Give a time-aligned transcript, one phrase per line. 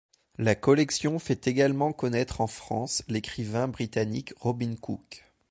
[0.39, 5.23] La collection fait également connaître en France l'écrivain britannique Robin Cook.